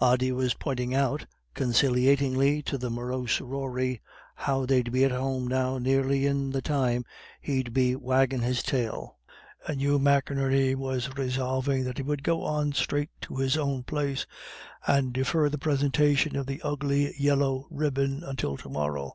[0.00, 4.00] Ody was pointing out conciliatingly to the morose Rory
[4.34, 7.04] how they'd be at home now nearly in the time
[7.40, 9.16] he'd be waggin' his tail;
[9.64, 14.26] and Hugh McInerney was resolving that he would go on straight to his own place,
[14.88, 19.12] and defer the presentation of the ugly yellow ribbon until to morrow.